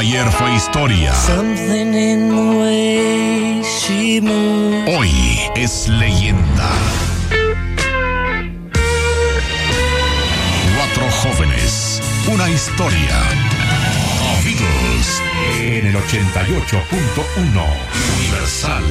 [0.00, 4.88] ayer fue historia, Something in the way she moves.
[4.96, 5.10] hoy
[5.56, 6.70] es leyenda.
[10.76, 12.00] Cuatro jóvenes,
[12.32, 13.18] una historia.
[14.42, 15.22] Beatles
[15.60, 17.66] en el 88.1
[18.18, 18.82] Universal.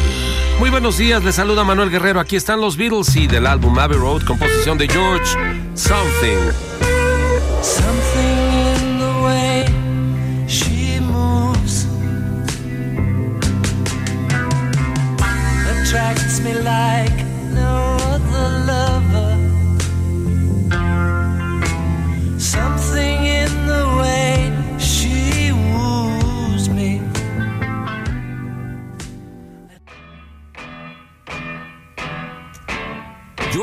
[0.59, 2.20] Muy buenos días, les saluda Manuel Guerrero.
[2.20, 5.26] Aquí están los Beatles y del álbum Abbey Road, composición de George
[5.73, 6.52] Something.
[7.64, 8.38] Something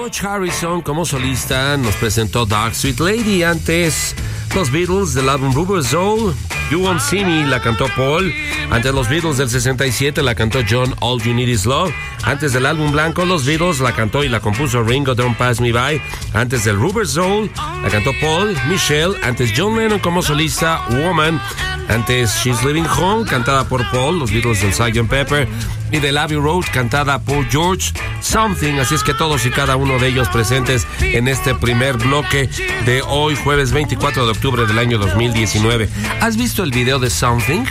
[0.07, 3.43] George Harrison como solista nos presentó Dark Sweet Lady.
[3.43, 4.15] Antes
[4.55, 6.33] los Beatles del álbum Rubber Soul.
[6.71, 8.33] You Won't See Me la cantó Paul.
[8.71, 11.93] Antes los Beatles del 67 la cantó John All You Need Is Love.
[12.23, 15.73] Antes del álbum blanco los Beatles la cantó y la compuso Ringo Don't Pass Me
[15.73, 16.01] By.
[16.35, 17.51] Antes del Rubber Soul
[17.83, 19.17] la cantó Paul, Michelle.
[19.25, 21.41] Antes John Lennon como solista Woman.
[21.89, 25.09] Antes She's Living Home cantada por Paul, los Beatles del Sgt.
[25.09, 25.48] Pepper.
[25.92, 28.75] Y del Abbey Road cantada por George Something.
[28.75, 32.48] Así es que todos y cada uno de ellos presentes en este primer bloque
[32.84, 35.89] de hoy, jueves 24 de octubre del año 2019.
[36.20, 37.64] ¿Has visto el video de Something?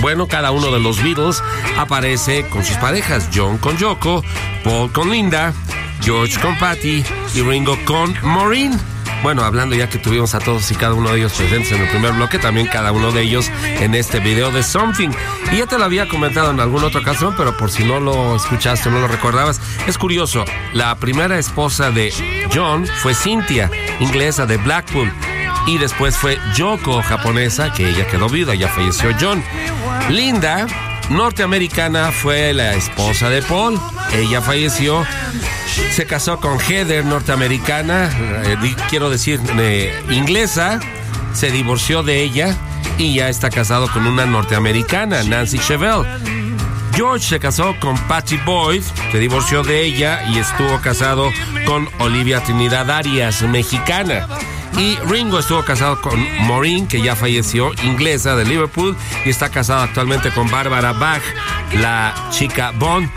[0.00, 1.42] Bueno, cada uno de los Beatles
[1.78, 4.22] aparece con sus parejas, John con Yoko,
[4.64, 5.52] Paul con Linda,
[6.00, 7.04] George con Patty
[7.34, 8.91] y Ringo con Maureen.
[9.22, 11.88] Bueno, hablando ya que tuvimos a todos y cada uno de ellos presentes en el
[11.88, 15.10] primer bloque, también cada uno de ellos en este video de Something.
[15.52, 18.34] Y ya te lo había comentado en alguna otra ocasión, pero por si no lo
[18.34, 22.12] escuchaste o no lo recordabas, es curioso, la primera esposa de
[22.52, 25.12] John fue Cynthia, inglesa de Blackpool.
[25.68, 29.44] Y después fue Yoko, japonesa, que ella quedó viuda, ya falleció John.
[30.10, 30.66] Linda,
[31.10, 33.78] norteamericana, fue la esposa de Paul.
[34.12, 35.06] Ella falleció.
[35.92, 38.10] Se casó con Heather, norteamericana,
[38.44, 39.40] eh, quiero decir,
[40.10, 40.80] inglesa.
[41.34, 42.56] Se divorció de ella
[42.98, 46.06] y ya está casado con una norteamericana, Nancy Chevelle.
[46.94, 51.30] George se casó con Patty Boyd, se divorció de ella y estuvo casado
[51.64, 54.26] con Olivia Trinidad Arias, mexicana.
[54.76, 59.82] Y Ringo estuvo casado con Maureen, que ya falleció, inglesa de Liverpool, y está casado
[59.82, 61.22] actualmente con Barbara Bach,
[61.74, 63.10] la chica Bond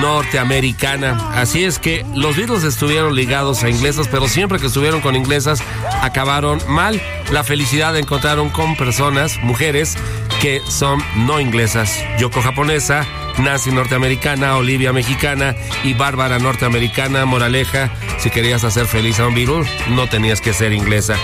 [0.00, 1.32] norteamericana.
[1.34, 5.62] Así es que los Beatles estuvieron ligados a inglesas, pero siempre que estuvieron con inglesas
[6.02, 7.00] acabaron mal.
[7.30, 9.96] La felicidad encontraron con personas, mujeres,
[10.40, 11.98] que son no inglesas.
[12.18, 13.04] Yoko japonesa,
[13.38, 17.24] Nancy norteamericana, Olivia mexicana y Bárbara norteamericana.
[17.24, 21.16] Moraleja, si querías hacer feliz a un Beatle, no tenías que ser inglesa.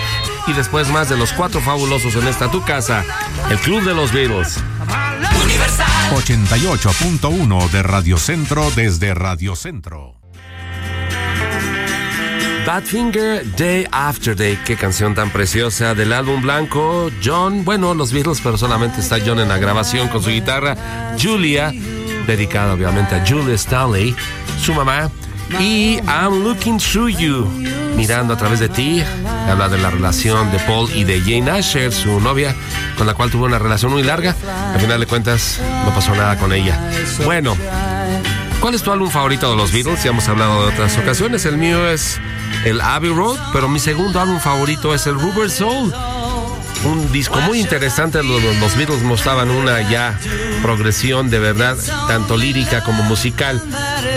[0.47, 3.05] Y después más de los cuatro fabulosos en esta tu casa,
[3.49, 4.59] el Club de los Beatles.
[6.11, 10.15] 88.1 de Radio Centro desde Radio Centro.
[12.65, 17.11] Badfinger Day After Day, qué canción tan preciosa del álbum blanco.
[17.23, 20.77] John, bueno, los Beatles, pero solamente está John en la grabación con su guitarra.
[21.21, 21.73] Julia,
[22.25, 24.15] dedicada obviamente a Julia Stanley,
[24.61, 25.11] su mamá.
[25.59, 27.45] Y I'm Looking Through You,
[27.95, 29.03] mirando a través de ti.
[29.49, 32.55] Habla de la relación de Paul y de Jane Asher, su novia,
[32.97, 34.35] con la cual tuvo una relación muy larga.
[34.73, 36.79] Al final de cuentas, no pasó nada con ella.
[37.25, 37.55] Bueno,
[38.63, 40.01] ¿Cuál es tu álbum favorito de los Beatles?
[40.03, 41.43] Ya hemos hablado de otras ocasiones.
[41.43, 42.17] El mío es
[42.63, 45.93] el Abbey Road, pero mi segundo álbum favorito es el Rubber Soul.
[46.85, 48.21] Un disco muy interesante.
[48.23, 50.19] Los, los Beatles mostraban una ya
[50.61, 51.77] progresión de verdad,
[52.07, 53.61] tanto lírica como musical.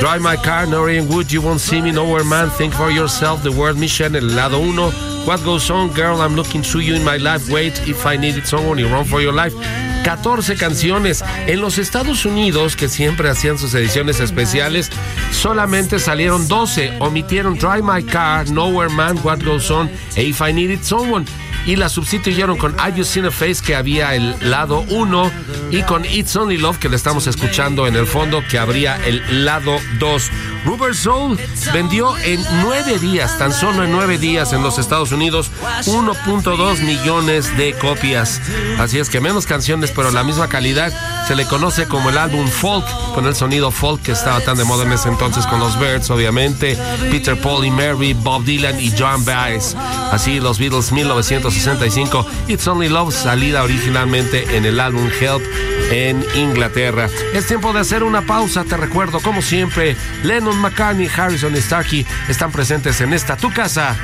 [0.01, 3.51] Drive My Car, Noreen Wood, You Won't See Me, Nowhere Man, Think For Yourself, The
[3.51, 5.17] World Mission, el lado 1.
[5.27, 8.47] What Goes On, Girl, I'm Looking Through You in My Life, Wait, If I Needed
[8.47, 9.57] Someone, You Run For Your Life.
[10.05, 11.25] 14 canciones.
[11.49, 14.89] En los Estados Unidos, que siempre hacían sus ediciones especiales,
[15.33, 16.99] solamente salieron 12.
[17.01, 21.27] Omitieron Drive My Car, Nowhere Man, What Goes On e If I Needed Someone.
[21.67, 25.31] Y la sustituyeron con I Just Seen a Face, que había el lado 1,
[25.73, 29.45] y con It's Only Love, que le estamos escuchando en el fondo, que habría el
[29.45, 30.31] lado 2.
[30.67, 31.39] Rubber Soul
[31.73, 35.53] vendió en nueve días, tan solo en nueve días en los Estados Unidos,
[35.85, 38.41] 1.2 millones de copias.
[38.79, 40.93] Así es que menos canciones, pero la misma calidad.
[41.29, 42.85] Se le conoce como el álbum folk,
[43.15, 46.11] con el sonido folk que estaba tan de moda en ese entonces con los Birds,
[46.11, 46.77] obviamente,
[47.11, 49.77] Peter Paul y Mary, Bob Dylan y John Baez.
[50.13, 55.43] Así los Beatles 1965, It's Only Love, salida originalmente en el álbum Help
[55.91, 57.09] en Inglaterra.
[57.33, 62.07] Es tiempo de hacer una pausa, te recuerdo, como siempre, Lennon McCartney, Harrison y Starkey
[62.29, 63.97] están presentes en esta tu casa,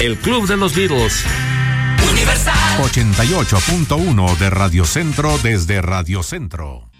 [0.00, 1.24] el Club de los Beatles.
[2.78, 6.93] 88.1 de Radio Centro desde Radio Centro.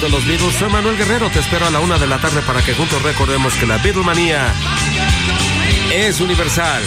[0.00, 3.54] Soy Manuel Guerrero, te espero a la una de la tarde para que juntos recordemos
[3.56, 4.50] que la Beatlemanía
[5.92, 6.82] es universal.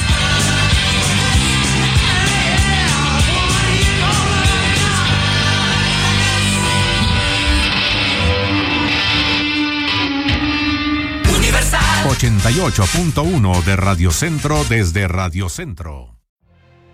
[11.38, 16.16] Universal 88.1 de Radio Centro desde Radio Centro.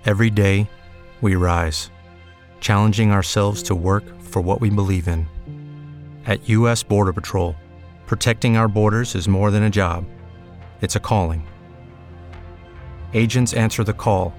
[0.04, 0.68] Every day
[1.21, 1.89] we rise,
[2.60, 5.25] challenging ourselves to work for what we believe in.
[6.30, 6.84] At U.S.
[6.84, 7.56] Border Patrol,
[8.06, 10.06] protecting our borders is more than a job,
[10.80, 11.48] it's a calling.
[13.16, 14.36] Agents answer the call,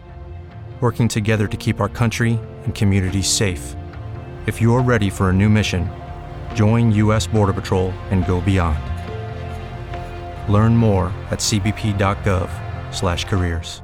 [0.81, 3.75] working together to keep our country and communities safe.
[4.47, 5.91] If you're ready for a new mission,
[6.55, 7.27] join U.S.
[7.27, 8.79] Border Patrol and go beyond.
[10.49, 13.83] Learn more at cbp.gov/careers.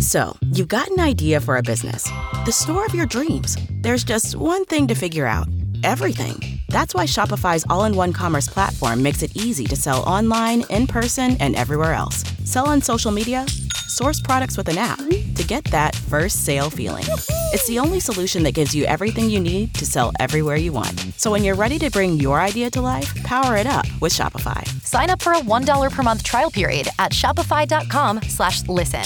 [0.00, 2.10] So, you've got an idea for a business,
[2.46, 3.58] the store of your dreams.
[3.82, 5.46] There's just one thing to figure out
[5.82, 6.53] everything.
[6.74, 10.88] That's why Shopify's all in one commerce platform makes it easy to sell online, in
[10.88, 12.24] person, and everywhere else.
[12.42, 13.46] Sell on social media,
[13.86, 17.04] source products with an app to get that first sale feeling.
[17.52, 20.98] It's the only solution that gives you everything you need to sell everywhere you want.
[21.16, 24.66] So when you're ready to bring your idea to life, power it up with Shopify.
[24.82, 29.04] Sign up for a $1 per month trial period at shopify.com slash listen.